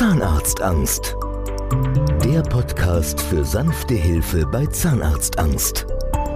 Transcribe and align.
Zahnarztangst. 0.00 1.14
Der 2.24 2.40
Podcast 2.40 3.20
für 3.20 3.44
sanfte 3.44 3.92
Hilfe 3.92 4.46
bei 4.46 4.64
Zahnarztangst. 4.64 5.84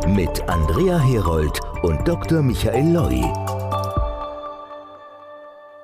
Mit 0.07 0.47
Andrea 0.51 0.99
Herold 0.99 1.59
und 1.83 2.07
Dr. 2.07 2.43
Michael 2.43 2.93
Loi. 2.93 3.23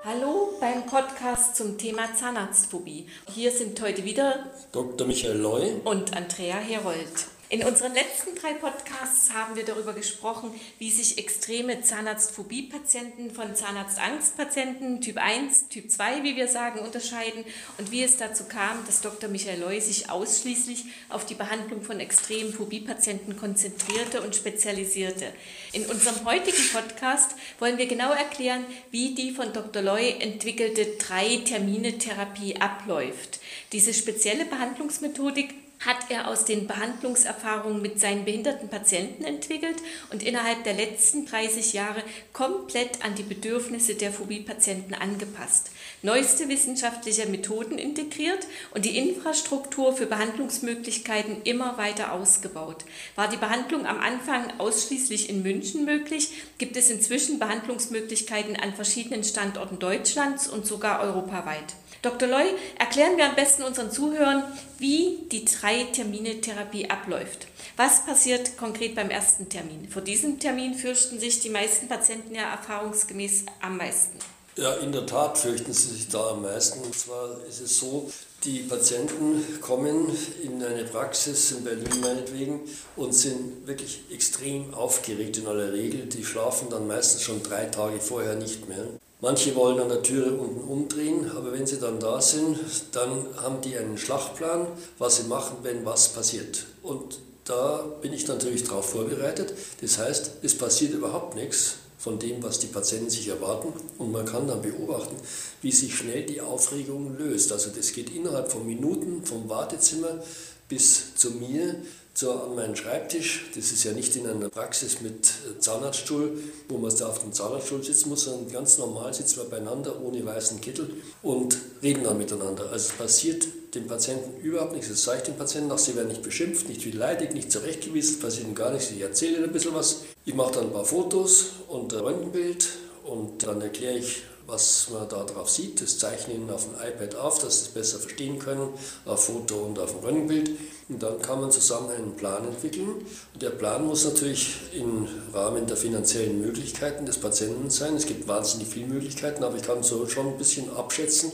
Hallo 0.04 0.50
beim 0.60 0.84
Podcast 0.84 1.56
zum 1.56 1.78
Thema 1.78 2.14
Zahnarztphobie. 2.14 3.08
Hier 3.26 3.50
sind 3.50 3.80
heute 3.80 4.04
wieder 4.04 4.44
Dr. 4.72 5.06
Michael 5.06 5.38
Loi 5.38 5.80
und 5.82 6.14
Andrea 6.14 6.56
Herold. 6.56 7.28
In 7.50 7.64
unseren 7.64 7.94
letzten 7.94 8.36
drei 8.36 8.52
Podcasts 8.52 9.32
haben 9.32 9.56
wir 9.56 9.64
darüber 9.64 9.92
gesprochen, 9.92 10.54
wie 10.78 10.88
sich 10.88 11.18
extreme 11.18 11.82
Zahnarztphobie-Patienten 11.82 13.32
von 13.32 13.56
Zahnarztangst-Patienten 13.56 15.00
Typ 15.00 15.16
1, 15.16 15.66
Typ 15.68 15.90
2, 15.90 16.22
wie 16.22 16.36
wir 16.36 16.46
sagen, 16.46 16.78
unterscheiden 16.78 17.44
und 17.76 17.90
wie 17.90 18.04
es 18.04 18.18
dazu 18.18 18.44
kam, 18.44 18.86
dass 18.86 19.00
Dr. 19.00 19.28
Michael 19.28 19.58
Loy 19.58 19.80
sich 19.80 20.10
ausschließlich 20.10 20.84
auf 21.08 21.26
die 21.26 21.34
Behandlung 21.34 21.82
von 21.82 21.98
extremen 21.98 22.52
Phobie-Patienten 22.52 23.36
konzentrierte 23.36 24.22
und 24.22 24.36
spezialisierte. 24.36 25.32
In 25.72 25.86
unserem 25.86 26.24
heutigen 26.24 26.68
Podcast 26.72 27.34
wollen 27.58 27.78
wir 27.78 27.88
genau 27.88 28.12
erklären, 28.12 28.64
wie 28.92 29.16
die 29.16 29.32
von 29.32 29.52
Dr. 29.52 29.82
Loy 29.82 30.14
entwickelte 30.20 30.86
Drei-Termine-Therapie 30.98 32.60
abläuft. 32.60 33.40
Diese 33.72 33.92
spezielle 33.92 34.44
Behandlungsmethodik 34.44 35.52
hat 35.80 36.10
er 36.10 36.28
aus 36.28 36.44
den 36.44 36.66
Behandlungserfahrungen 36.66 37.80
mit 37.80 37.98
seinen 37.98 38.24
behinderten 38.24 38.68
Patienten 38.68 39.24
entwickelt 39.24 39.76
und 40.12 40.22
innerhalb 40.22 40.62
der 40.64 40.74
letzten 40.74 41.26
30 41.26 41.72
Jahre 41.72 42.02
komplett 42.32 43.02
an 43.04 43.14
die 43.14 43.22
Bedürfnisse 43.22 43.94
der 43.94 44.12
Phobie-Patienten 44.12 44.94
angepasst, 44.94 45.70
neueste 46.02 46.48
wissenschaftliche 46.48 47.26
Methoden 47.26 47.78
integriert 47.78 48.46
und 48.72 48.84
die 48.84 48.96
Infrastruktur 48.96 49.96
für 49.96 50.06
Behandlungsmöglichkeiten 50.06 51.42
immer 51.44 51.78
weiter 51.78 52.12
ausgebaut. 52.12 52.84
War 53.16 53.28
die 53.28 53.36
Behandlung 53.36 53.86
am 53.86 54.00
Anfang 54.00 54.58
ausschließlich 54.58 55.28
in 55.28 55.42
München 55.42 55.84
möglich, 55.84 56.30
gibt 56.58 56.76
es 56.76 56.90
inzwischen 56.90 57.38
Behandlungsmöglichkeiten 57.38 58.56
an 58.56 58.74
verschiedenen 58.74 59.24
Standorten 59.24 59.78
Deutschlands 59.78 60.48
und 60.48 60.66
sogar 60.66 61.00
europaweit. 61.00 61.74
Dr. 62.02 62.28
Loy, 62.28 62.46
erklären 62.78 63.18
wir 63.18 63.26
am 63.26 63.34
besten 63.34 63.62
unseren 63.62 63.90
Zuhörern, 63.90 64.42
wie 64.78 65.18
die 65.30 65.44
Drei-Termine-Therapie 65.44 66.88
abläuft. 66.88 67.46
Was 67.76 68.06
passiert 68.06 68.56
konkret 68.56 68.94
beim 68.94 69.10
ersten 69.10 69.50
Termin? 69.50 69.86
Vor 69.90 70.00
diesem 70.00 70.38
Termin 70.38 70.74
fürchten 70.74 71.20
sich 71.20 71.40
die 71.40 71.50
meisten 71.50 71.88
Patienten 71.88 72.34
ja 72.34 72.50
erfahrungsgemäß 72.52 73.44
am 73.60 73.76
meisten. 73.76 74.18
Ja, 74.60 74.74
in 74.74 74.92
der 74.92 75.06
Tat 75.06 75.38
fürchten 75.38 75.72
sie 75.72 75.94
sich 75.94 76.08
da 76.08 76.32
am 76.32 76.42
meisten. 76.42 76.84
Und 76.84 76.94
zwar 76.94 77.30
ist 77.48 77.62
es 77.62 77.78
so, 77.78 78.12
die 78.44 78.58
Patienten 78.58 79.58
kommen 79.62 80.14
in 80.42 80.62
eine 80.62 80.84
Praxis 80.84 81.52
in 81.52 81.64
Berlin 81.64 81.88
meinetwegen 82.02 82.60
und 82.94 83.14
sind 83.14 83.66
wirklich 83.66 84.02
extrem 84.12 84.74
aufgeregt 84.74 85.38
in 85.38 85.46
aller 85.46 85.72
Regel. 85.72 86.04
Die 86.04 86.26
schlafen 86.26 86.68
dann 86.68 86.86
meistens 86.86 87.22
schon 87.22 87.42
drei 87.42 87.64
Tage 87.64 88.00
vorher 88.00 88.34
nicht 88.34 88.68
mehr. 88.68 88.84
Manche 89.22 89.56
wollen 89.56 89.80
an 89.80 89.88
der 89.88 90.02
Türe 90.02 90.32
unten 90.32 90.60
umdrehen, 90.60 91.30
aber 91.34 91.54
wenn 91.54 91.66
sie 91.66 91.80
dann 91.80 91.98
da 91.98 92.20
sind, 92.20 92.58
dann 92.92 93.28
haben 93.36 93.62
die 93.62 93.78
einen 93.78 93.96
Schlachtplan, 93.96 94.66
was 94.98 95.16
sie 95.16 95.22
machen, 95.22 95.56
wenn 95.62 95.86
was 95.86 96.10
passiert. 96.10 96.66
Und 96.82 97.18
da 97.46 97.82
bin 98.02 98.12
ich 98.12 98.28
natürlich 98.28 98.64
darauf 98.64 98.90
vorbereitet. 98.90 99.54
Das 99.80 99.96
heißt, 99.96 100.32
es 100.42 100.58
passiert 100.58 100.92
überhaupt 100.92 101.34
nichts 101.34 101.76
von 102.00 102.18
dem, 102.18 102.42
was 102.42 102.58
die 102.58 102.66
Patienten 102.66 103.10
sich 103.10 103.28
erwarten. 103.28 103.74
Und 103.98 104.10
man 104.10 104.24
kann 104.24 104.48
dann 104.48 104.62
beobachten, 104.62 105.14
wie 105.60 105.70
sich 105.70 105.94
schnell 105.94 106.24
die 106.24 106.40
Aufregung 106.40 107.16
löst. 107.18 107.52
Also 107.52 107.70
das 107.76 107.92
geht 107.92 108.14
innerhalb 108.16 108.50
von 108.50 108.66
Minuten 108.66 109.24
vom 109.26 109.48
Wartezimmer 109.50 110.18
bis 110.66 111.14
zu 111.14 111.32
mir 111.32 111.76
so 112.20 112.32
an 112.32 112.54
meinen 112.54 112.76
Schreibtisch. 112.76 113.46
Das 113.54 113.72
ist 113.72 113.82
ja 113.82 113.92
nicht 113.92 114.14
in 114.14 114.26
einer 114.26 114.50
Praxis 114.50 115.00
mit 115.00 115.32
Zahnarztstuhl, 115.58 116.38
wo 116.68 116.76
man 116.76 116.94
da 116.94 117.08
auf 117.08 117.20
dem 117.20 117.32
Zahnarztstuhl 117.32 117.82
sitzen 117.82 118.10
muss, 118.10 118.24
sondern 118.24 118.52
ganz 118.52 118.76
normal 118.76 119.14
sitzen 119.14 119.38
wir 119.38 119.44
beieinander 119.44 120.00
ohne 120.02 120.24
weißen 120.24 120.60
Kittel 120.60 120.90
und 121.22 121.56
reden 121.82 122.04
dann 122.04 122.18
miteinander. 122.18 122.64
Also 122.70 122.90
es 122.90 122.92
passiert 122.92 123.46
dem 123.74 123.86
Patienten 123.86 124.38
überhaupt 124.42 124.72
nichts. 124.72 124.88
Das 124.88 125.02
sage 125.02 125.18
ich 125.18 125.24
dem 125.24 125.36
Patienten 125.36 125.72
auch, 125.72 125.78
sie 125.78 125.96
werden 125.96 126.08
nicht 126.08 126.22
beschimpft, 126.22 126.68
nicht 126.68 126.90
beleidigt, 126.90 127.32
nicht 127.32 127.50
zurechtgewiesen, 127.50 128.16
es 128.16 128.20
passiert 128.20 128.46
ihnen 128.46 128.54
gar 128.54 128.70
nichts. 128.70 128.90
Ich 128.90 129.00
erzähle 129.00 129.36
ihnen 129.36 129.44
ein 129.44 129.52
bisschen 129.52 129.74
was. 129.74 130.02
Ich 130.26 130.34
mache 130.34 130.52
dann 130.52 130.64
ein 130.64 130.72
paar 130.72 130.84
Fotos 130.84 131.46
und 131.68 131.94
ein 131.94 132.00
Röntgenbild 132.00 132.68
und 133.04 133.46
dann 133.46 133.62
erkläre 133.62 133.96
ich 133.96 134.24
was 134.50 134.88
man 134.90 135.08
da 135.08 135.24
drauf 135.24 135.48
sieht. 135.48 135.80
Das 135.80 135.98
zeichne 135.98 136.34
ich 136.34 136.40
Ihnen 136.40 136.50
auf 136.50 136.64
dem 136.64 136.74
iPad 136.74 137.14
auf, 137.16 137.38
dass 137.38 137.60
Sie 137.60 137.66
es 137.66 137.68
besser 137.68 137.98
verstehen 137.98 138.38
können, 138.38 138.68
auf 139.04 139.24
Foto 139.26 139.56
und 139.56 139.78
auf 139.78 139.92
dem 139.92 140.00
Röntgenbild. 140.00 140.50
Und 140.88 141.02
dann 141.02 141.22
kann 141.22 141.40
man 141.40 141.50
zusammen 141.50 141.90
einen 141.90 142.16
Plan 142.16 142.46
entwickeln. 142.46 143.06
Und 143.32 143.42
der 143.42 143.50
Plan 143.50 143.86
muss 143.86 144.04
natürlich 144.04 144.56
im 144.72 145.08
Rahmen 145.32 145.66
der 145.66 145.76
finanziellen 145.76 146.40
Möglichkeiten 146.40 147.06
des 147.06 147.18
Patienten 147.18 147.70
sein. 147.70 147.96
Es 147.96 148.06
gibt 148.06 148.26
wahnsinnig 148.26 148.68
viele 148.68 148.86
Möglichkeiten, 148.86 149.44
aber 149.44 149.56
ich 149.56 149.62
kann 149.62 149.82
so 149.82 150.06
schon 150.08 150.26
ein 150.26 150.38
bisschen 150.38 150.74
abschätzen, 150.74 151.32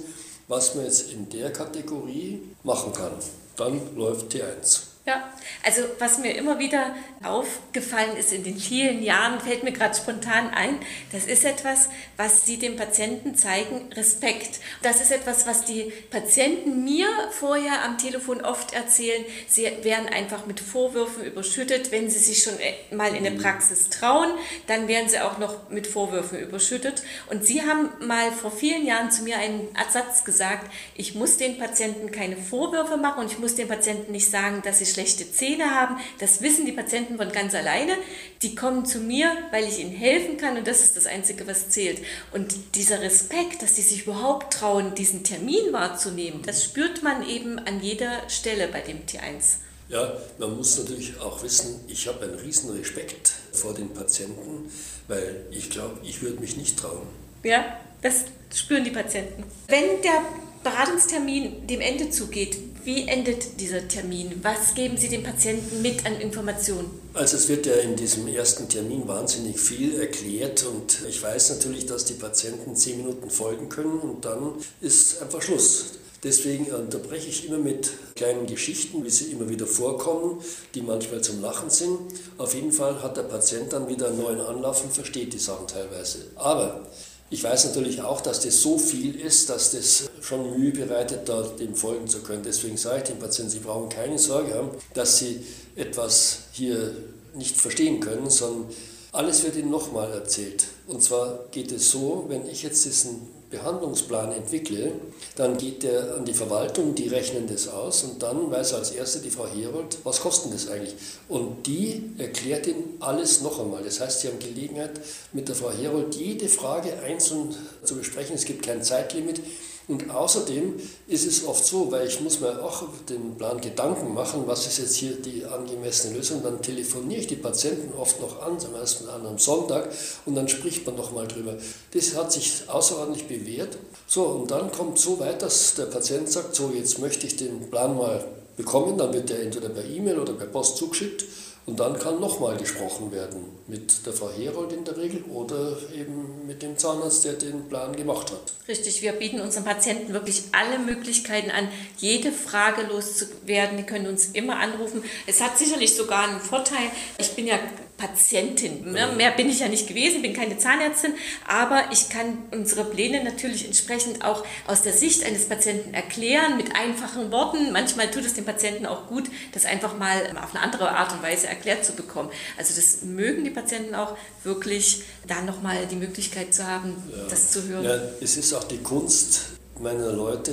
was 0.49 0.75
man 0.75 0.85
jetzt 0.85 1.11
in 1.11 1.29
der 1.31 1.53
Kategorie 1.53 2.43
machen 2.63 2.93
kann. 2.93 3.13
Dann 3.57 3.97
läuft 3.97 4.33
T1. 4.33 4.96
Ja, 5.07 5.33
also 5.63 5.83
was 6.01 6.19
mir 6.19 6.35
immer 6.35 6.59
wieder 6.59 6.93
aufgefallen 7.23 8.17
ist 8.17 8.33
in 8.33 8.43
den 8.43 8.59
vielen 8.59 9.05
Jahren, 9.05 9.41
fällt 9.41 9.63
mir 9.63 9.71
gerade 9.71 9.95
spontan 9.95 10.51
ein, 10.51 10.81
das 11.13 11.27
ist 11.27 11.45
etwas, 11.45 11.91
was 12.17 12.45
Sie 12.45 12.59
dem 12.59 12.75
Patienten 12.75 13.37
zeigen, 13.37 13.89
Respekt. 13.95 14.59
Das 14.83 15.01
ist 15.01 15.13
etwas, 15.13 15.47
was 15.47 15.65
die 15.65 15.93
Patienten 16.11 16.83
mir 16.85 17.07
vorher 17.31 17.85
am 17.85 17.99
Telefon 17.99 18.41
oft 18.41 18.75
erzählen. 18.75 19.25
Sie 19.47 19.63
werden 19.83 20.09
einfach 20.09 20.47
mit 20.47 20.59
Vorwürfen 20.59 21.25
überschüttet. 21.25 21.93
Wenn 21.93 22.11
sie 22.11 22.19
sich 22.19 22.43
schon 22.43 22.59
äh, 22.59 22.75
mal 22.93 23.15
in 23.15 23.25
eine 23.25 23.39
Praxis 23.39 23.91
trauen, 23.91 24.31
dann 24.67 24.89
werden 24.89 25.09
sie 25.09 25.21
auch 25.21 25.39
noch 25.39 25.71
mit 25.71 25.87
Vorwürfen 25.87 26.41
überschüttet. 26.41 27.05
Und 27.31 27.45
Sie 27.45 27.63
haben 27.63 27.91
mal 28.05 28.33
vor 28.33 28.51
vielen 28.51 28.85
Jahren 28.85 29.13
zu 29.13 29.23
mir 29.23 29.39
einen 29.39 29.69
Ersatz 29.77 30.25
gesagt, 30.25 30.69
ich 30.97 31.15
muss 31.15 31.37
den 31.37 31.59
Patienten 31.59 32.11
keine 32.11 32.37
Vorwürfe 32.37 32.97
machen 32.97 33.21
und 33.21 33.31
ich 33.31 33.39
muss 33.39 33.55
den 33.55 33.69
Patienten 33.69 34.11
nicht 34.11 34.29
sagen, 34.29 34.63
dass 34.65 34.81
sie 34.81 34.96
schlechte 34.97 35.31
Zähne 35.31 35.73
haben. 35.73 35.97
Das 36.19 36.41
wissen 36.41 36.65
die 36.65 36.73
Patienten 36.73 37.19
von 37.19 37.31
ganz 37.31 37.55
alleine. 37.55 37.93
Die 38.41 38.55
kommen 38.55 38.87
zu 38.87 38.99
mir, 38.99 39.31
weil 39.51 39.65
ich 39.65 39.79
ihnen 39.79 39.93
helfen 39.93 40.39
kann 40.39 40.57
und 40.57 40.67
das 40.67 40.81
ist 40.81 40.97
das 40.97 41.05
Einzige, 41.05 41.47
was 41.47 41.69
zählt. 41.69 41.99
Und 42.33 42.75
dieser 42.75 43.03
Respekt, 43.03 43.63
dass 43.63 43.77
sie 43.77 43.83
sich 43.83 44.05
überhaupt 44.07 44.55
trauen, 44.55 44.95
diesen 44.95 45.23
Termin 45.23 45.73
wahrzunehmen, 45.73 46.41
das 46.47 46.65
spürt 46.65 47.03
man 47.03 47.29
eben 47.29 47.59
an 47.59 47.83
jeder 47.83 48.29
Stelle 48.31 48.69
bei 48.69 48.81
dem 48.81 49.05
T1. 49.05 49.59
Ja, 49.91 50.15
man 50.39 50.57
muss 50.57 50.79
natürlich 50.79 51.21
auch 51.21 51.43
wissen, 51.43 51.81
ich 51.89 52.09
habe 52.09 52.25
einen 52.25 52.39
riesen 52.39 52.71
Respekt 52.71 53.33
vor 53.53 53.75
den 53.75 53.93
Patienten, 53.93 54.73
weil 55.09 55.45
ich 55.51 55.69
glaube, 55.69 56.01
ich 56.03 56.23
würde 56.23 56.41
mich 56.41 56.57
nicht 56.57 56.79
trauen. 56.79 57.07
Ja, 57.45 57.79
das 58.01 58.25
spüren 58.53 58.83
die 58.83 58.91
Patienten. 58.91 59.45
Wenn 59.69 60.03
der 60.03 60.23
Beratungstermin 60.65 61.67
dem 61.67 61.81
Ende 61.81 62.11
zugeht, 62.11 62.57
wie 62.87 63.09
endet 63.09 63.61
dieser 63.61 63.89
Termin? 63.89 64.41
Was 64.43 64.73
geben 64.75 64.97
Sie 64.97 65.09
dem 65.09 65.25
Patienten 65.25 65.83
mit 65.83 66.07
an 66.07 66.21
Informationen? 66.21 66.89
Also 67.15 67.37
es 67.37 67.49
wird 67.49 67.67
ja 67.67 67.75
in 67.75 67.97
diesem 67.97 68.29
ersten 68.29 68.69
Termin 68.69 69.09
wahnsinnig 69.09 69.59
viel 69.59 69.99
erklärt 70.01 70.65
und 70.65 71.01
ich 71.09 71.21
weiß 71.21 71.51
natürlich, 71.51 71.87
dass 71.87 72.05
die 72.05 72.15
Patienten 72.15 72.77
zehn 72.77 72.99
Minuten 72.99 73.29
folgen 73.29 73.69
können 73.69 73.99
und 73.99 74.25
dann 74.25 74.53
ist 74.81 75.21
einfach 75.21 75.43
Schluss. 75.43 75.95
Deswegen 76.23 76.67
unterbreche 76.67 77.29
ich 77.29 77.47
immer 77.47 77.59
mit 77.59 77.91
kleinen 78.15 78.47
Geschichten, 78.47 79.05
wie 79.05 79.11
sie 79.11 79.33
immer 79.33 79.49
wieder 79.49 79.67
vorkommen, 79.67 80.41
die 80.77 80.81
manchmal 80.81 81.23
zum 81.23 81.43
Lachen 81.43 81.71
sind. 81.71 81.99
Auf 82.39 82.55
jeden 82.55 82.73
Fall 82.73 83.03
hat 83.03 83.17
der 83.17 83.23
Patient 83.23 83.73
dann 83.73 83.89
wieder 83.89 84.09
einen 84.09 84.19
neuen 84.19 84.41
Anlauf 84.41 84.85
und 84.85 84.93
versteht 84.93 85.33
die 85.33 85.39
Sachen 85.39 85.67
teilweise. 85.67 86.19
Aber 86.37 86.87
ich 87.29 87.43
weiß 87.43 87.67
natürlich 87.67 88.03
auch, 88.03 88.21
dass 88.21 88.41
das 88.41 88.63
so 88.63 88.79
viel 88.79 89.21
ist, 89.21 89.49
dass 89.51 89.73
das 89.73 90.11
schon 90.21 90.59
Mühe 90.59 90.71
bereitet, 90.71 91.29
da 91.29 91.43
dem 91.43 91.75
folgen 91.75 92.07
zu 92.07 92.21
können. 92.21 92.43
Deswegen 92.45 92.77
sage 92.77 92.99
ich 92.99 93.05
den 93.05 93.19
Patienten, 93.19 93.51
sie 93.51 93.59
brauchen 93.59 93.89
keine 93.89 94.19
Sorge 94.19 94.55
haben, 94.55 94.71
dass 94.95 95.19
sie 95.19 95.45
etwas 95.75 96.39
hier 96.53 96.95
nicht 97.35 97.57
verstehen 97.57 98.01
können, 98.01 98.31
sondern 98.31 98.71
alles 99.13 99.43
wird 99.43 99.57
ihnen 99.57 99.71
nochmal 99.71 100.13
erzählt. 100.13 100.67
Und 100.87 101.03
zwar 101.03 101.47
geht 101.51 101.73
es 101.73 101.91
so, 101.91 102.27
wenn 102.29 102.49
ich 102.49 102.63
jetzt 102.63 102.85
diesen 102.85 103.36
Behandlungsplan 103.59 104.33
entwickle, 104.33 104.93
dann 105.37 105.57
geht 105.57 105.83
der 105.83 106.17
an 106.17 106.25
die 106.25 106.35
Verwaltung, 106.35 106.95
die 106.95 107.09
rechnen 107.09 107.47
das 107.47 107.69
aus 107.69 108.05
und 108.05 108.23
dann 108.23 108.51
weiß 108.51 108.75
als 108.75 108.91
erste 108.91 109.21
die 109.21 109.31
Frau 109.31 109.47
Herold, 109.47 109.99
was 110.05 110.21
kostet 110.21 110.55
das 110.55 110.69
eigentlich? 110.69 110.95
Und 111.29 111.67
die 111.67 112.11
erklärt 112.19 112.67
Ihnen 112.67 112.97
alles 113.01 113.43
noch 113.43 113.61
einmal. 113.61 113.83
Das 113.83 114.01
heißt, 114.01 114.21
Sie 114.21 114.29
haben 114.29 114.39
Gelegenheit, 114.39 114.93
mit 115.33 115.49
der 115.49 115.55
Frau 115.55 115.71
Herold 115.71 116.15
jede 116.15 116.49
Frage 116.49 116.99
einzeln 117.01 117.55
zu 117.85 117.97
besprechen. 117.97 118.35
Es 118.35 118.45
gibt 118.45 118.65
kein 118.65 118.83
Zeitlimit. 118.83 119.41
Und 119.89 120.11
außerdem 120.11 120.75
ist 121.07 121.27
es 121.27 121.45
oft 121.47 121.65
so, 121.65 121.93
weil 121.93 122.09
ich 122.09 122.21
muss 122.21 122.41
mir 122.41 122.61
auch 122.61 122.83
den 123.09 123.37
Plan 123.37 123.61
Gedanken 123.61 124.15
machen, 124.15 124.43
was 124.47 124.67
ist 124.67 124.79
jetzt 124.79 124.97
hier 124.97 125.15
die 125.15 125.45
angemessene 125.45 126.17
Lösung, 126.17 126.43
dann 126.43 126.61
telefoniere 126.61 127.21
ich 127.21 127.29
die 127.29 127.37
Patienten 127.37 127.97
oft 127.97 128.21
noch 128.21 128.43
an, 128.43 128.59
zum 128.59 128.75
ersten 128.75 129.09
an 129.09 129.25
einem 129.25 129.39
Sonntag 129.39 129.89
und 130.25 130.35
dann 130.35 130.49
spricht 130.49 130.85
man 130.87 130.97
nochmal 130.97 131.29
drüber. 131.29 131.55
Das 131.93 132.17
hat 132.17 132.33
sich 132.33 132.65
außerordentlich 132.67 133.29
bewährt. 133.29 133.79
So, 134.09 134.25
und 134.25 134.51
dann 134.51 134.73
kommt 134.73 134.99
so 134.99 135.21
weit, 135.21 135.43
dass 135.43 135.75
der 135.77 135.87
Patient 135.87 136.29
sagt, 136.29 136.57
so 136.57 136.73
jetzt 136.75 136.99
möchte 136.99 137.29
ich 137.29 137.37
den 137.37 137.71
Plan 137.71 137.97
mal 137.97 138.25
bekommen, 138.57 138.99
dann 138.99 139.13
wird 139.13 139.31
der 139.31 139.41
entweder 139.41 139.69
per 139.69 139.85
E-Mail 139.85 140.19
oder 140.19 140.33
per 140.33 140.47
Post 140.47 140.79
zugeschickt 140.79 141.25
und 141.67 141.81
dann 141.81 141.99
kann 141.99 142.21
nochmal 142.21 142.57
gesprochen 142.57 143.11
werden 143.11 143.45
mit 143.67 144.07
der 144.07 144.13
Frau 144.13 144.31
Herold 144.31 144.73
in 144.73 144.85
der 144.85 144.97
Regel 144.97 145.25
oder 145.25 145.77
eben 145.93 146.47
mit 146.47 146.63
dem 146.63 146.79
Zahnarzt, 146.79 147.25
der 147.25 147.33
den 147.33 147.69
Plan 147.69 147.95
gemacht 147.97 148.31
hat. 148.31 148.53
Richtig, 148.69 149.03
wir 149.03 149.13
bieten 149.13 149.41
unseren 149.41 149.65
Patienten 149.65 150.13
wirklich 150.13 150.45
alle 150.53 150.79
Möglichkeiten 150.79 151.51
an, 151.51 151.69
jede 151.99 152.31
Frage 152.31 152.83
loszuwerden. 152.83 153.79
Die 153.79 153.83
können 153.83 154.07
uns 154.07 154.27
immer 154.27 154.61
anrufen. 154.61 155.03
Es 155.27 155.41
hat 155.41 155.59
sicherlich 155.59 155.97
sogar 155.97 156.29
einen 156.29 156.41
Vorteil. 156.41 156.91
Ich 157.19 157.33
bin 157.33 157.49
ja 157.49 157.59
Patientin. 157.97 158.93
Ne? 158.93 159.09
Mehr 159.17 159.31
bin 159.31 159.49
ich 159.49 159.61
ja 159.61 159.69
nicht 159.69 159.87
gewesen, 159.89 160.21
bin 160.21 160.35
keine 160.35 160.59
Zahnärztin, 160.59 161.15
aber 161.47 161.85
ich 161.93 162.11
kann 162.11 162.39
unsere 162.51 162.85
Pläne 162.85 163.25
natürlich 163.25 163.65
entsprechend 163.65 164.23
auch 164.23 164.45
aus 164.67 164.83
der 164.83 164.93
Sicht 164.93 165.25
eines 165.25 165.49
Patienten 165.49 165.95
erklären, 165.95 166.57
mit 166.57 166.77
einfachen 166.77 167.33
Worten. 167.33 167.73
Manchmal 167.73 168.11
tut 168.11 168.27
es 168.27 168.35
dem 168.35 168.45
Patienten 168.45 168.85
auch 168.85 169.07
gut, 169.07 169.25
das 169.53 169.65
einfach 169.65 169.97
mal 169.97 170.21
auf 170.43 170.55
eine 170.55 170.63
andere 170.63 170.91
Art 170.91 171.13
und 171.13 171.23
Weise 171.23 171.47
erklärt 171.47 171.85
zu 171.87 171.93
bekommen. 171.93 172.29
Also 172.59 172.75
das 172.75 173.03
mögen 173.03 173.45
die 173.45 173.51
Patienten 173.51 173.95
auch 173.95 174.17
wirklich, 174.45 175.03
da 175.27 175.41
nochmal 175.41 175.87
die 175.87 175.97
Möglichkeit 175.97 176.53
zu 176.53 176.67
haben, 176.67 177.03
ja. 177.11 177.25
das 177.31 177.51
zu 177.51 177.63
hören. 177.67 177.85
Ja, 177.85 177.99
es 178.21 178.37
ist 178.37 178.53
auch 178.53 178.65
die 178.65 178.79
Kunst 178.79 179.41
meiner 179.81 180.13
Leute, 180.13 180.53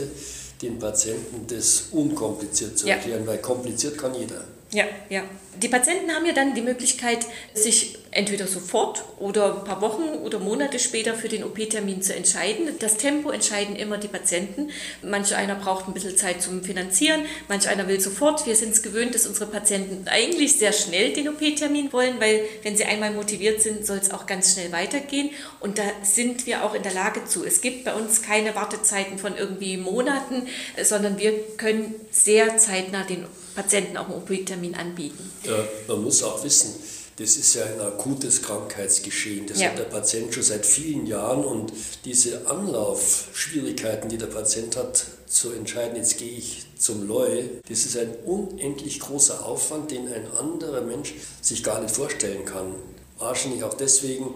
den 0.61 0.79
Patienten 0.79 1.45
das 1.47 1.87
unkompliziert 1.91 2.77
zu 2.77 2.87
erklären, 2.87 3.21
ja. 3.21 3.27
weil 3.27 3.39
kompliziert 3.39 3.97
kann 3.97 4.15
jeder. 4.15 4.45
Ja, 4.73 4.85
ja. 5.09 5.23
Die 5.55 5.69
Patienten 5.69 6.11
haben 6.11 6.25
ja 6.25 6.33
dann 6.33 6.55
die 6.55 6.61
Möglichkeit, 6.61 7.25
sich 7.53 7.97
entweder 8.13 8.47
sofort 8.47 9.03
oder 9.19 9.57
ein 9.57 9.63
paar 9.63 9.81
Wochen 9.81 10.03
oder 10.23 10.39
Monate 10.39 10.79
später 10.79 11.15
für 11.15 11.29
den 11.29 11.43
OP-Termin 11.43 12.01
zu 12.01 12.15
entscheiden. 12.15 12.69
Das 12.79 12.97
Tempo 12.97 13.29
entscheiden 13.29 13.75
immer 13.75 13.97
die 13.97 14.07
Patienten. 14.07 14.69
Manch 15.01 15.35
einer 15.35 15.55
braucht 15.55 15.87
ein 15.87 15.93
bisschen 15.93 16.17
Zeit 16.17 16.41
zum 16.41 16.63
Finanzieren, 16.63 17.25
manch 17.47 17.67
einer 17.67 17.87
will 17.87 17.99
sofort. 17.99 18.45
Wir 18.45 18.55
sind 18.55 18.73
es 18.73 18.83
gewöhnt, 18.83 19.15
dass 19.15 19.25
unsere 19.25 19.49
Patienten 19.49 20.07
eigentlich 20.07 20.57
sehr 20.57 20.73
schnell 20.73 21.13
den 21.13 21.29
OP-Termin 21.29 21.91
wollen, 21.93 22.19
weil 22.19 22.41
wenn 22.63 22.77
sie 22.77 22.85
einmal 22.85 23.11
motiviert 23.11 23.61
sind, 23.61 23.85
soll 23.85 23.97
es 23.97 24.11
auch 24.11 24.25
ganz 24.25 24.53
schnell 24.53 24.71
weitergehen. 24.71 25.29
Und 25.59 25.77
da 25.77 25.83
sind 26.03 26.45
wir 26.45 26.63
auch 26.63 26.73
in 26.73 26.83
der 26.83 26.93
Lage 26.93 27.25
zu. 27.25 27.43
Es 27.43 27.61
gibt 27.61 27.83
bei 27.83 27.93
uns 27.93 28.21
keine 28.21 28.55
Wartezeiten 28.55 29.17
von 29.17 29.35
irgendwie 29.37 29.77
Monaten, 29.77 30.47
sondern 30.81 31.17
wir 31.17 31.33
können 31.57 31.95
sehr 32.11 32.57
zeitnah 32.57 33.03
den 33.03 33.25
Patienten 33.55 33.97
auch 33.97 34.05
einen 34.05 34.15
OP-Termin 34.15 34.75
anbieten. 34.75 35.31
Ja, 35.43 35.67
man 35.87 36.03
muss 36.03 36.23
auch 36.23 36.43
wissen, 36.43 36.73
das 37.17 37.37
ist 37.37 37.53
ja 37.55 37.65
ein 37.65 37.79
akutes 37.79 38.41
Krankheitsgeschehen. 38.41 39.47
Das 39.47 39.61
ja. 39.61 39.69
hat 39.69 39.77
der 39.77 39.83
Patient 39.83 40.33
schon 40.33 40.43
seit 40.43 40.65
vielen 40.65 41.05
Jahren 41.05 41.43
und 41.43 41.71
diese 42.05 42.47
Anlaufschwierigkeiten, 42.47 44.09
die 44.09 44.17
der 44.17 44.27
Patient 44.27 44.75
hat, 44.75 45.05
zu 45.27 45.51
entscheiden, 45.51 45.95
jetzt 45.95 46.17
gehe 46.17 46.37
ich 46.37 46.65
zum 46.77 47.07
LOI, 47.07 47.49
das 47.67 47.85
ist 47.85 47.97
ein 47.97 48.13
unendlich 48.25 48.99
großer 48.99 49.45
Aufwand, 49.45 49.89
den 49.89 50.07
ein 50.07 50.27
anderer 50.37 50.81
Mensch 50.81 51.15
sich 51.41 51.63
gar 51.63 51.81
nicht 51.81 51.95
vorstellen 51.95 52.45
kann. 52.45 52.75
Wahrscheinlich 53.17 53.63
auch 53.63 53.73
deswegen 53.73 54.35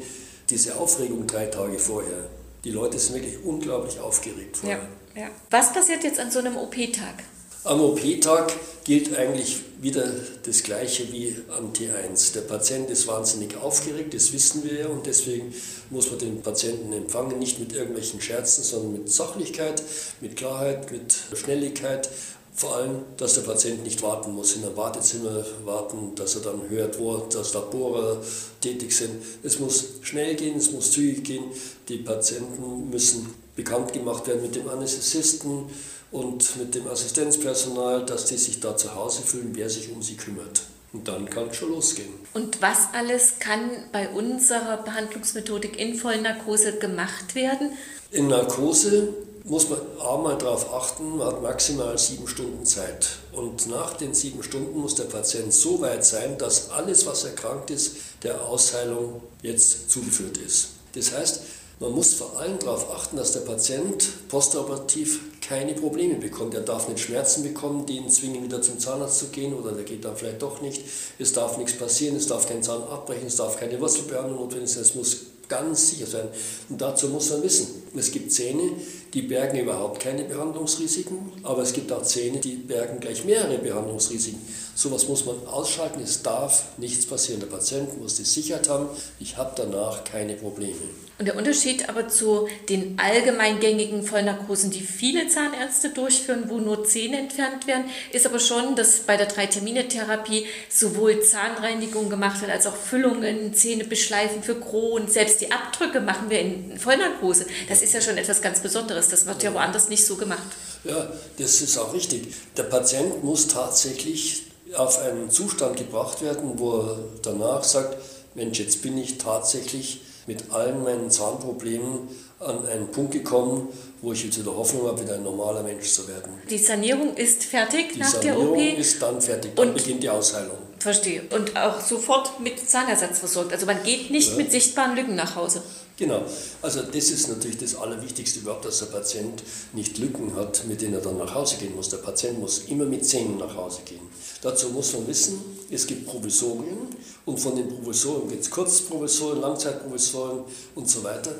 diese 0.49 0.77
Aufregung 0.77 1.27
drei 1.27 1.45
Tage 1.47 1.77
vorher. 1.77 2.29
Die 2.63 2.71
Leute 2.71 2.97
sind 2.97 3.15
wirklich 3.15 3.43
unglaublich 3.43 3.99
aufgeregt 3.99 4.57
vorher. 4.57 4.87
Ja, 5.13 5.21
ja. 5.21 5.29
Was 5.51 5.71
passiert 5.71 6.03
jetzt 6.03 6.19
an 6.19 6.31
so 6.31 6.39
einem 6.39 6.57
OP-Tag? 6.57 7.23
Am 7.67 7.81
OP-Tag 7.81 8.53
gilt 8.85 9.13
eigentlich 9.17 9.57
wieder 9.81 10.09
das 10.45 10.63
Gleiche 10.63 11.11
wie 11.11 11.35
am 11.49 11.73
T1. 11.73 12.31
Der 12.31 12.39
Patient 12.41 12.89
ist 12.89 13.07
wahnsinnig 13.07 13.57
aufgeregt, 13.57 14.13
das 14.13 14.31
wissen 14.31 14.63
wir 14.63 14.79
ja, 14.79 14.87
und 14.87 15.05
deswegen 15.05 15.53
muss 15.89 16.09
man 16.09 16.17
den 16.17 16.41
Patienten 16.41 16.93
empfangen, 16.93 17.39
nicht 17.39 17.59
mit 17.59 17.73
irgendwelchen 17.73 18.21
Scherzen, 18.21 18.63
sondern 18.63 18.93
mit 18.93 19.11
Sachlichkeit, 19.11 19.83
mit 20.21 20.37
Klarheit, 20.37 20.89
mit 20.93 21.13
Schnelligkeit. 21.33 22.09
Vor 22.53 22.77
allem, 22.77 23.01
dass 23.17 23.33
der 23.33 23.41
Patient 23.41 23.83
nicht 23.83 24.01
warten 24.01 24.33
muss, 24.33 24.55
in 24.55 24.63
einem 24.63 24.77
Wartezimmer 24.77 25.45
warten, 25.65 26.15
dass 26.15 26.35
er 26.35 26.41
dann 26.43 26.69
hört, 26.69 26.97
wo 26.99 27.17
das 27.17 27.53
Laborer 27.53 28.21
tätig 28.61 28.95
sind. 28.95 29.11
Es 29.43 29.59
muss 29.59 29.83
schnell 30.03 30.35
gehen, 30.35 30.57
es 30.57 30.71
muss 30.71 30.91
zügig 30.91 31.25
gehen. 31.25 31.43
Die 31.89 31.97
Patienten 31.97 32.89
müssen 32.89 33.27
bekannt 33.57 33.91
gemacht 33.91 34.25
werden 34.25 34.41
mit 34.41 34.55
dem 34.55 34.69
Anästhesisten 34.69 35.65
und 36.11 36.55
mit 36.57 36.75
dem 36.75 36.87
Assistenzpersonal, 36.87 38.05
dass 38.05 38.25
die 38.25 38.37
sich 38.37 38.59
da 38.59 38.77
zu 38.77 38.95
Hause 38.95 39.21
fühlen, 39.21 39.51
wer 39.53 39.69
sich 39.69 39.91
um 39.91 40.01
sie 40.01 40.15
kümmert. 40.15 40.63
Und 40.93 41.07
dann 41.07 41.29
kann 41.29 41.49
es 41.49 41.57
schon 41.57 41.69
losgehen. 41.69 42.13
Und 42.33 42.61
was 42.61 42.87
alles 42.93 43.39
kann 43.39 43.69
bei 43.91 44.09
unserer 44.09 44.77
Behandlungsmethodik 44.77 45.77
in 45.77 45.95
Vollnarkose 45.95 46.77
gemacht 46.77 47.35
werden? 47.35 47.71
In 48.11 48.29
Narkose 48.29 49.13
muss 49.43 49.69
man 49.69 49.79
einmal 49.99 50.37
darauf 50.37 50.73
achten, 50.73 51.17
man 51.17 51.27
hat 51.27 51.41
maximal 51.41 51.97
sieben 51.97 52.27
Stunden 52.27 52.65
Zeit. 52.65 53.09
Und 53.31 53.67
nach 53.67 53.93
den 53.93 54.13
sieben 54.13 54.43
Stunden 54.43 54.79
muss 54.79 54.95
der 54.95 55.05
Patient 55.05 55.53
so 55.53 55.81
weit 55.81 56.05
sein, 56.05 56.37
dass 56.37 56.71
alles, 56.71 57.05
was 57.05 57.25
erkrankt 57.25 57.69
ist, 57.69 57.97
der 58.23 58.41
Ausheilung 58.45 59.21
jetzt 59.41 59.89
zugeführt 59.89 60.37
ist. 60.37 60.69
Das 60.95 61.13
heißt, 61.13 61.41
man 61.79 61.91
muss 61.91 62.15
vor 62.15 62.39
allem 62.39 62.57
darauf 62.57 62.91
achten, 62.91 63.17
dass 63.17 63.33
der 63.33 63.41
Patient 63.41 64.27
postoperativ 64.29 65.19
keine 65.41 65.73
Probleme 65.73 66.15
bekommt. 66.15 66.55
Er 66.55 66.61
darf 66.61 66.87
nicht 66.89 66.99
Schmerzen 66.99 67.43
bekommen, 67.43 67.85
die 67.85 67.97
ihn 67.97 68.09
zwingen, 68.09 68.43
wieder 68.43 68.61
zum 68.61 68.79
Zahnarzt 68.79 69.19
zu 69.19 69.27
gehen 69.27 69.53
oder 69.53 69.73
der 69.73 69.83
geht 69.83 70.03
dann 70.03 70.15
vielleicht 70.15 70.41
doch 70.41 70.61
nicht. 70.61 70.81
Es 71.19 71.33
darf 71.33 71.57
nichts 71.57 71.73
passieren, 71.73 72.15
es 72.15 72.27
darf 72.27 72.47
kein 72.47 72.63
Zahn 72.63 72.81
abbrechen, 72.81 73.27
es 73.27 73.35
darf 73.35 73.59
keine 73.59 73.79
Wurzelbehandlung 73.79 74.39
notwendig 74.39 74.71
sein, 74.71 74.81
es 74.81 74.95
muss 74.95 75.17
ganz 75.47 75.91
sicher 75.91 76.07
sein. 76.07 76.27
Und 76.67 76.81
dazu 76.81 77.07
muss 77.09 77.29
man 77.29 77.43
wissen, 77.43 77.83
es 77.95 78.11
gibt 78.11 78.31
Zähne, 78.31 78.71
die 79.13 79.21
bergen 79.21 79.59
überhaupt 79.59 80.01
keine 80.01 80.23
Behandlungsrisiken, 80.23 81.31
aber 81.43 81.61
es 81.61 81.73
gibt 81.73 81.91
auch 81.91 82.03
Zähne, 82.03 82.39
die 82.39 82.55
bergen 82.55 82.99
gleich 82.99 83.23
mehrere 83.23 83.59
Behandlungsrisiken. 83.59 84.41
Sowas 84.75 85.07
muss 85.07 85.25
man 85.25 85.35
ausschalten, 85.45 86.01
es 86.01 86.23
darf 86.23 86.65
nichts 86.77 87.05
passieren. 87.05 87.39
Der 87.39 87.47
Patient 87.47 88.01
muss 88.01 88.15
die 88.15 88.25
Sicherheit 88.25 88.67
haben, 88.67 88.89
ich 89.19 89.37
habe 89.37 89.53
danach 89.55 90.03
keine 90.03 90.33
Probleme. 90.33 90.75
Und 91.19 91.25
der 91.25 91.35
Unterschied 91.35 91.89
aber 91.89 92.07
zu 92.07 92.47
den 92.69 92.99
allgemeingängigen 92.99 94.03
Vollnarkosen, 94.03 94.69
die 94.69 94.81
viele 94.81 95.27
Zahnärzte 95.27 95.89
durchführen, 95.89 96.43
wo 96.47 96.59
nur 96.59 96.85
Zähne 96.85 97.17
entfernt 97.17 97.65
werden, 97.65 97.85
ist 98.11 98.27
aber 98.27 98.39
schon, 98.39 98.75
dass 98.75 98.99
bei 98.99 99.17
der 99.17 99.25
Drei-Termine-Therapie 99.25 100.45
sowohl 100.69 101.23
Zahnreinigung 101.23 102.11
gemacht 102.11 102.41
wird, 102.41 102.51
als 102.51 102.67
auch 102.67 102.75
Füllungen, 102.75 103.55
Zähne 103.55 103.85
beschleifen 103.85 104.43
für 104.43 104.59
Kronen. 104.59 105.07
Selbst 105.07 105.41
die 105.41 105.51
Abdrücke 105.51 106.01
machen 106.01 106.29
wir 106.29 106.39
in 106.39 106.77
Vollnarkose. 106.77 107.47
Das 107.67 107.81
ist 107.81 107.93
ja 107.93 108.01
schon 108.01 108.17
etwas 108.17 108.43
ganz 108.43 108.59
Besonderes. 108.59 109.09
Das 109.09 109.25
wird 109.25 109.41
ja 109.41 109.51
woanders 109.55 109.89
nicht 109.89 110.05
so 110.05 110.17
gemacht. 110.17 110.47
Ja, 110.83 111.11
das 111.39 111.61
ist 111.61 111.79
auch 111.79 111.93
richtig. 111.93 112.27
Der 112.55 112.63
Patient 112.63 113.23
muss 113.23 113.47
tatsächlich 113.47 114.43
auf 114.75 114.99
einen 114.99 115.31
Zustand 115.31 115.77
gebracht 115.77 116.21
werden, 116.21 116.59
wo 116.59 116.79
er 116.79 116.99
danach 117.23 117.63
sagt, 117.63 117.97
Mensch, 118.35 118.59
jetzt 118.59 118.83
bin 118.83 118.99
ich 118.99 119.17
tatsächlich 119.17 120.01
mit 120.27 120.51
allen 120.51 120.83
meinen 120.83 121.09
Zahnproblemen 121.09 122.07
an 122.39 122.67
einen 122.67 122.87
Punkt 122.91 123.13
gekommen, 123.13 123.69
wo 124.01 124.11
ich 124.11 124.25
jetzt 124.25 124.39
wieder 124.39 124.55
Hoffnung 124.55 124.87
habe, 124.87 125.01
wieder 125.01 125.15
ein 125.15 125.23
normaler 125.23 125.63
Mensch 125.63 125.89
zu 125.89 126.07
werden. 126.07 126.33
Die 126.49 126.57
Sanierung 126.57 127.15
ist 127.15 127.45
fertig 127.45 127.93
die 127.93 127.99
nach 127.99 128.09
Sanierung 128.09 128.57
der 128.57 128.73
OP? 128.73 128.79
ist 128.79 129.01
dann 129.01 129.21
fertig, 129.21 129.55
dann 129.55 129.69
und 129.69 129.75
beginnt 129.75 130.03
die 130.03 130.09
Ausheilung. 130.09 130.57
Verstehe. 130.87 131.23
Und 131.31 131.57
auch 131.57 131.81
sofort 131.81 132.39
mit 132.39 132.57
Zahnersatz 132.69 133.19
versorgt. 133.19 133.51
Also 133.51 133.65
man 133.65 133.83
geht 133.83 134.09
nicht 134.09 134.31
ja. 134.31 134.37
mit 134.37 134.53
sichtbaren 134.53 134.95
Lücken 134.95 135.15
nach 135.15 135.35
Hause. 135.35 135.61
Genau. 135.97 136.23
Also 136.61 136.81
das 136.81 137.09
ist 137.09 137.27
natürlich 137.27 137.57
das 137.57 137.75
Allerwichtigste 137.75 138.39
überhaupt, 138.39 138.63
dass 138.63 138.79
der 138.79 138.85
Patient 138.85 139.43
nicht 139.73 139.97
Lücken 139.97 140.33
hat, 140.37 140.63
mit 140.65 140.81
denen 140.81 140.93
er 140.93 141.01
dann 141.01 141.17
nach 141.17 141.35
Hause 141.35 141.57
gehen 141.57 141.75
muss. 141.75 141.89
Der 141.89 141.97
Patient 141.97 142.39
muss 142.39 142.59
immer 142.69 142.85
mit 142.85 143.05
Zähnen 143.05 143.37
nach 143.37 143.53
Hause 143.53 143.81
gehen. 143.83 143.99
Dazu 144.41 144.69
muss 144.69 144.93
man 144.93 145.05
wissen, 145.07 145.41
es 145.69 145.85
gibt 145.87 146.07
Provisorien 146.07 146.87
und 147.25 147.37
von 147.37 147.57
den 147.57 147.67
Provisorien 147.67 148.29
gibt 148.29 148.43
es 148.43 148.49
Kurzprovisorien, 148.49 149.41
Langzeitprovisorien 149.41 150.45
und 150.75 150.89
so 150.89 151.03
weiter. 151.03 151.31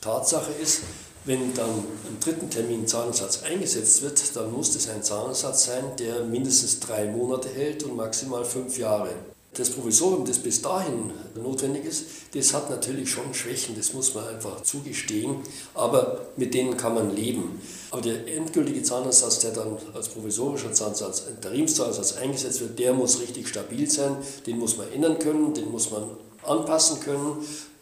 Tatsache 0.00 0.50
ist, 0.60 0.80
wenn 1.26 1.52
dann 1.54 1.84
im 2.08 2.20
dritten 2.20 2.48
Termin 2.48 2.86
Zahnersatz 2.86 3.42
eingesetzt 3.42 4.00
wird, 4.02 4.36
dann 4.36 4.52
muss 4.52 4.72
das 4.72 4.88
ein 4.88 5.02
Zahnersatz 5.02 5.66
sein, 5.66 5.84
der 5.98 6.24
mindestens 6.24 6.80
drei 6.80 7.06
Monate 7.06 7.48
hält 7.48 7.82
und 7.82 7.96
maximal 7.96 8.44
fünf 8.44 8.78
Jahre. 8.78 9.10
Das 9.52 9.70
Provisorium, 9.70 10.24
das 10.26 10.38
bis 10.38 10.60
dahin 10.60 11.12
notwendig 11.34 11.86
ist, 11.86 12.04
das 12.34 12.52
hat 12.52 12.68
natürlich 12.68 13.10
schon 13.10 13.32
Schwächen, 13.32 13.74
das 13.74 13.94
muss 13.94 14.14
man 14.14 14.28
einfach 14.28 14.62
zugestehen, 14.62 15.36
aber 15.74 16.26
mit 16.36 16.52
denen 16.52 16.76
kann 16.76 16.94
man 16.94 17.16
leben. 17.16 17.60
Aber 17.90 18.02
der 18.02 18.28
endgültige 18.28 18.82
Zahnersatz, 18.82 19.38
der 19.40 19.52
dann 19.52 19.78
als 19.94 20.10
provisorischer 20.10 20.74
Zahnersatz, 20.74 21.24
Interimszahnersatz 21.28 22.16
eingesetzt 22.18 22.60
wird, 22.60 22.78
der 22.78 22.92
muss 22.92 23.20
richtig 23.20 23.48
stabil 23.48 23.90
sein, 23.90 24.18
den 24.46 24.58
muss 24.58 24.76
man 24.76 24.92
ändern 24.92 25.18
können, 25.18 25.54
den 25.54 25.72
muss 25.72 25.90
man 25.90 26.04
anpassen 26.44 27.00
können, 27.00 27.38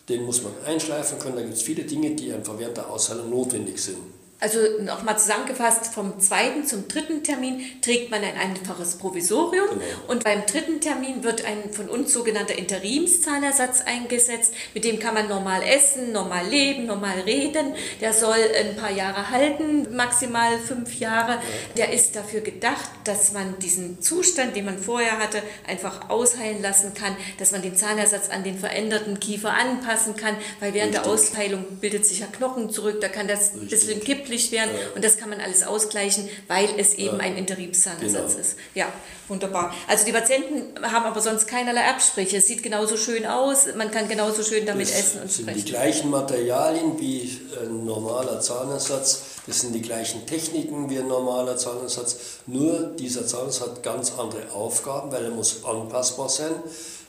den 0.09 0.25
muss 0.25 0.43
man 0.43 0.53
einschleifen 0.67 1.19
können. 1.19 1.37
Da 1.37 1.43
gibt 1.43 1.55
es 1.55 1.63
viele 1.63 1.85
Dinge, 1.85 2.15
die 2.15 2.33
einfach 2.33 2.59
während 2.59 2.77
der 2.77 2.91
Ausheilung 2.91 3.31
notwendig 3.31 3.79
sind. 3.79 3.99
Also 4.41 4.59
nochmal 4.81 5.19
zusammengefasst, 5.19 5.95
vom 5.95 6.21
zweiten 6.21 6.67
zum 6.67 6.89
dritten 6.89 7.23
Termin 7.23 7.63
trägt 7.81 8.11
man 8.11 8.23
ein 8.23 8.37
einfaches 8.37 8.97
Provisorium 8.97 9.69
genau. 9.69 9.83
und 10.09 10.25
beim 10.25 10.45
dritten 10.45 10.81
Termin 10.81 11.23
wird 11.23 11.45
ein 11.45 11.73
von 11.73 11.89
uns 11.89 12.13
sogenannter 12.13 12.59
Interimszahlersatz 12.59 13.83
eingesetzt. 13.87 14.53
Mit 14.75 14.85
dem 14.85 14.99
kann 14.99 15.15
man 15.15 15.29
normal 15.29 15.63
essen, 15.63 16.13
normal 16.13 16.47
leben, 16.47 16.87
normal 16.87 17.21
reden. 17.21 17.75
Der 18.01 18.13
soll 18.13 18.37
ein 18.59 18.77
paar 18.77 18.91
Jahre 18.91 19.31
halten, 19.31 19.95
maximal 19.95 20.59
fünf 20.59 20.99
Jahre. 20.99 21.39
Der 21.77 21.93
ist 21.93 22.17
dafür 22.17 22.41
gedacht, 22.41 22.91
dass 23.05 23.33
man 23.33 23.59
diesen 23.61 24.03
Zustand, 24.03 24.57
den 24.57 24.67
man 24.67 24.79
vorher 24.79 25.19
hatte, 25.21 25.43
einfach 25.67 26.11
ausheilen 26.11 26.61
lassen 26.61 26.93
kann, 26.93 27.17
dass 27.39 27.53
man 27.53 27.63
den 27.63 27.77
Zahnersatz 27.77 28.29
an 28.29 28.43
den 28.43 28.59
veränderten 28.59 29.21
Kiefer 29.21 29.55
anpassen 29.55 30.17
kann, 30.17 30.37
weil 30.61 30.75
während 30.75 30.95
Richtig. 30.95 31.03
der 31.05 31.13
Ausheilung 31.13 31.65
bildet 31.81 32.05
sich 32.05 32.19
ja 32.19 32.27
Knochen 32.27 32.69
zurück, 32.69 33.01
da 33.01 33.09
kann 33.09 33.29
das 33.29 33.55
ein 33.55 33.69
bisschen 33.69 34.01
kipplich 34.01 34.24
veröffentlicht 34.25 34.53
werden 34.53 34.71
ja. 34.75 34.95
und 34.95 35.05
das 35.05 35.17
kann 35.17 35.31
man 35.31 35.41
alles 35.41 35.63
ausgleichen, 35.63 36.29
weil 36.49 36.69
es 36.79 36.95
eben 36.95 37.21
ein 37.21 37.37
Interimszahnersatz 37.37 38.33
genau. 38.33 38.41
ist. 38.41 38.57
Ja, 38.75 38.93
wunderbar. 39.29 39.75
Also 39.87 40.05
die 40.05 40.13
Patienten 40.13 40.81
haben 40.83 41.05
aber 41.05 41.21
sonst 41.21 41.47
keinerlei 41.47 41.89
Absprüche. 41.89 42.39
Es 42.39 42.47
sieht 42.47 42.63
genauso 42.63 42.97
schön 42.97 43.27
aus, 43.27 43.67
man 43.77 43.91
kann 43.91 44.09
genauso 44.09 44.43
schön 44.43 44.67
damit 44.67 44.89
das 44.89 44.99
essen 44.99 45.23
und 45.23 45.31
sind 45.31 45.45
sprechen. 45.45 45.65
die 45.65 45.71
gleichen 45.71 46.11
Materialien 46.11 46.99
wie 46.99 47.41
ein 47.61 47.85
normaler 47.85 48.41
Zahnersatz, 48.41 49.23
das 49.47 49.61
sind 49.61 49.75
die 49.75 49.83
gleichen 49.83 50.27
Techniken 50.27 50.89
wie 50.89 50.99
ein 50.99 51.09
normaler 51.09 51.57
Zahnersatz, 51.57 52.17
nur 52.47 52.95
dieser 52.99 53.27
Zahnersatz 53.27 53.61
hat 53.61 53.83
ganz 53.83 54.13
andere 54.19 54.53
Aufgaben, 54.53 55.13
weil 55.13 55.25
er 55.25 55.31
muss 55.31 55.65
anpassbar 55.65 56.29
sein. 56.29 56.53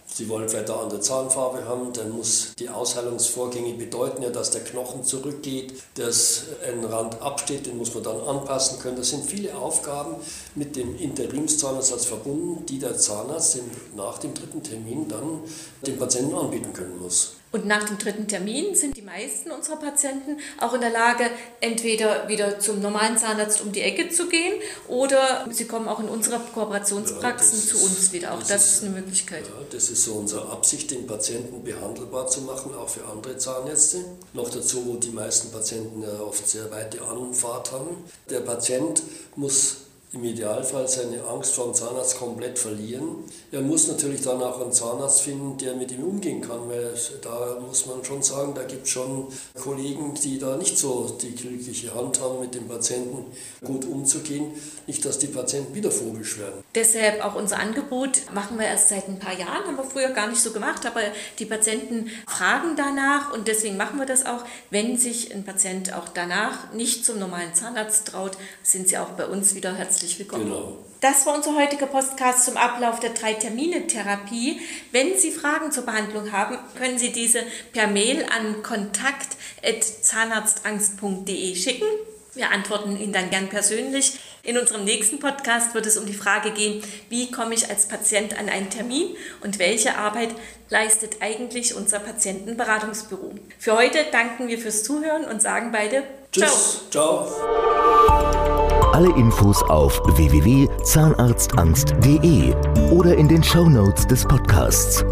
Sie 0.08 0.30
wollen 0.30 0.48
vielleicht 0.48 0.70
eine 0.70 0.80
andere 0.80 1.00
Zahnfarbe 1.00 1.66
haben, 1.66 1.92
dann 1.94 2.12
muss 2.12 2.54
die 2.58 2.70
Ausheilungsvorgänge 2.70 3.74
bedeuten 3.74 4.22
ja, 4.22 4.30
dass 4.30 4.52
der 4.52 4.64
Knochen 4.64 5.04
zurückgeht, 5.04 5.74
dass 5.96 6.44
ein 6.66 6.84
Rand 6.86 7.22
absteht, 7.22 7.66
den 7.66 7.78
muss 7.78 7.94
man 7.94 8.04
dann 8.04 8.22
anpassen 8.22 8.80
können. 8.80 8.98
Das 8.98 9.10
sind 9.10 9.26
viele 9.26 9.56
Aufgaben 9.56 10.16
mit 10.54 10.76
dem 10.76 10.96
Interimszahnersatz 10.98 12.06
verbunden, 12.06 12.66
die 12.66 12.80
der 12.80 12.98
Zahnarzt 12.98 13.60
nach 13.96 14.20
dem 14.20 14.34
dritten 14.34 14.64
Termin 14.64 15.08
dann 15.08 15.42
dem 15.86 15.98
Patienten 15.98 16.36
anbieten 16.36 16.72
können 16.72 17.00
muss. 17.02 17.35
Und 17.52 17.66
nach 17.66 17.84
dem 17.84 17.98
dritten 17.98 18.28
Termin 18.28 18.75
sind 18.75 18.98
die 18.98 19.02
meisten 19.02 19.50
unserer 19.50 19.78
Patienten 19.78 20.38
auch 20.60 20.74
in 20.74 20.82
der 20.82 20.90
Lage, 20.90 21.30
entweder 21.62 22.28
wieder 22.28 22.60
zum 22.60 22.82
normalen 22.82 23.18
Zahnarzt 23.18 23.62
um 23.62 23.72
die 23.72 23.82
Ecke 23.82 24.10
zu 24.10 24.28
gehen 24.28 24.56
oder 24.90 25.48
sie 25.52 25.66
kommen 25.66 25.88
auch 25.88 26.00
in 26.02 26.10
unsere 26.10 26.40
Kooperationspraxen 26.54 27.60
ja, 27.60 27.66
zu 27.66 27.86
uns 27.86 28.12
wieder. 28.12 28.34
Auch 28.34 28.40
das, 28.40 28.50
das 28.50 28.74
ist, 28.74 28.84
eine 28.84 28.92
Möglichkeit. 28.92 29.46
Ja, 29.46 29.66
das 29.70 29.90
ist 29.90 30.04
so 30.04 30.16
unsere 30.16 30.50
Absicht, 30.50 30.92
den 30.92 31.08
Patienten 31.08 31.64
behandelbar 31.64 32.28
zu 32.28 32.42
machen, 32.42 32.74
auch 32.75 32.90
für 32.90 33.06
andere 33.06 33.38
Zahnärzte. 33.38 34.04
Noch 34.34 34.50
dazu, 34.50 34.86
wo 34.86 34.96
die 34.96 35.12
meisten 35.12 35.52
Patienten 35.52 36.02
ja 36.02 36.20
oft 36.20 36.48
sehr 36.48 36.70
weite 36.72 37.02
Anfahrt 37.04 37.72
haben. 37.72 38.04
Der 38.30 38.42
Patient 38.42 39.02
muss 39.38 39.85
im 40.15 40.24
Idealfall 40.24 40.88
seine 40.88 41.24
Angst 41.25 41.55
vor 41.55 41.65
dem 41.65 41.74
Zahnarzt 41.74 42.17
komplett 42.17 42.57
verlieren. 42.57 43.25
Er 43.51 43.62
muss 43.62 43.88
natürlich 43.88 44.22
dann 44.22 44.41
auch 44.41 44.62
einen 44.62 44.72
Zahnarzt 44.72 45.22
finden, 45.22 45.57
der 45.57 45.75
mit 45.75 45.91
ihm 45.91 46.03
umgehen 46.03 46.41
kann, 46.41 46.69
weil 46.69 46.93
da 47.22 47.57
muss 47.60 47.86
man 47.86 48.03
schon 48.03 48.24
sagen, 48.24 48.53
da 48.55 48.63
gibt 48.63 48.84
es 48.84 48.89
schon 48.89 49.27
Kollegen, 49.62 50.15
die 50.15 50.39
da 50.39 50.55
nicht 50.55 50.77
so 50.77 51.17
die 51.22 51.36
glückliche 51.36 51.93
Hand 51.93 52.22
haben, 52.22 52.39
mit 52.39 52.55
dem 52.55 52.67
Patienten 52.67 53.25
gut 53.63 53.86
umzugehen. 53.86 54.51
Nicht, 54.88 55.03
dass 55.03 55.19
die 55.19 55.27
Patienten 55.27 55.75
wieder 55.75 55.91
phobisch 55.91 56.38
werden. 56.39 56.63
Deshalb 56.75 57.24
auch 57.24 57.36
unser 57.36 57.60
Angebot 57.60 58.22
machen 58.34 58.57
wir 58.57 58.67
erst 58.67 58.89
seit 58.89 59.07
ein 59.07 59.19
paar 59.19 59.38
Jahren, 59.38 59.65
haben 59.65 59.77
wir 59.77 59.84
früher 59.84 60.10
gar 60.10 60.27
nicht 60.27 60.41
so 60.41 60.51
gemacht, 60.51 60.86
aber 60.86 61.01
die 61.39 61.45
Patienten 61.45 62.10
fragen 62.27 62.75
danach 62.77 63.34
und 63.34 63.48
deswegen 63.48 63.77
machen 63.77 64.00
wir 64.00 64.05
das 64.05 64.25
auch. 64.25 64.43
Wenn 64.69 64.98
sich 64.98 65.34
ein 65.34 65.43
Patient 65.43 65.93
auch 65.93 66.07
danach 66.07 66.72
nicht 66.74 67.05
zum 67.05 67.19
normalen 67.19 67.53
Zahnarzt 67.53 68.07
traut, 68.07 68.38
sind 68.63 68.88
sie 68.88 68.98
auch 68.98 69.10
bei 69.10 69.25
uns 69.25 69.55
wieder 69.55 69.74
herzlich 69.74 70.05
herzlich 70.06 70.20
willkommen. 70.20 70.46
Genau. 70.46 70.78
Das 71.02 71.26
war 71.26 71.36
unser 71.36 71.56
heutiger 71.56 71.88
Podcast 71.88 72.46
zum 72.46 72.56
Ablauf 72.58 73.00
der 73.00 73.10
Drei-Termine-Therapie. 73.12 74.60
Wenn 74.92 75.18
Sie 75.18 75.32
Fragen 75.32 75.72
zur 75.72 75.86
Behandlung 75.86 76.32
haben, 76.32 76.60
können 76.78 77.00
Sie 77.00 77.12
diese 77.12 77.42
per 77.74 77.88
Mail 77.88 78.24
an 78.36 78.64
kontakt.zahnarztangst.de 78.64 81.56
schicken. 81.56 81.88
Wir 82.34 82.52
antworten 82.52 83.00
Ihnen 83.00 83.14
dann 83.14 83.30
gern 83.30 83.50
persönlich. 83.50 84.18
In 84.44 84.58
unserem 84.58 84.84
nächsten 84.84 85.20
Podcast 85.20 85.74
wird 85.74 85.86
es 85.86 85.96
um 85.98 86.06
die 86.06 86.14
Frage 86.14 86.52
gehen, 86.52 86.84
wie 87.10 87.32
komme 87.32 87.56
ich 87.56 87.70
als 87.70 87.88
Patient 87.88 88.38
an 88.38 88.50
einen 88.50 88.70
Termin 88.70 89.16
und 89.42 89.58
welche 89.58 89.98
Arbeit 89.98 90.36
leistet 90.70 91.22
eigentlich 91.22 91.76
unser 91.76 92.00
Patientenberatungsbüro. 92.00 93.36
Für 93.58 93.78
heute 93.78 94.00
danken 94.12 94.50
wir 94.50 94.60
fürs 94.60 94.84
Zuhören 94.84 95.24
und 95.26 95.42
sagen 95.42 95.72
beide 95.72 96.04
Tschüss. 96.32 96.82
Ciao. 96.92 97.28
Ciao. 97.28 98.55
Alle 98.96 99.12
Infos 99.18 99.62
auf 99.64 100.00
www.zahnarztangst.de 100.06 102.56
oder 102.92 103.18
in 103.18 103.28
den 103.28 103.44
Show 103.44 103.68
Notes 103.68 104.08
des 104.08 104.24
Podcasts. 104.24 105.04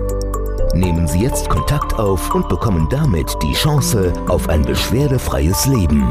Nehmen 0.74 1.06
Sie 1.06 1.20
jetzt 1.20 1.50
Kontakt 1.50 2.00
auf 2.00 2.34
und 2.34 2.48
bekommen 2.48 2.88
damit 2.90 3.36
die 3.44 3.52
Chance 3.52 4.14
auf 4.30 4.48
ein 4.48 4.62
beschwerdefreies 4.62 5.66
Leben. 5.66 6.10